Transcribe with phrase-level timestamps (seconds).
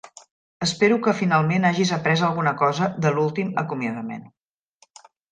[0.67, 4.25] Espero que finalment hagis après alguna cosa de l'últim acomiadament.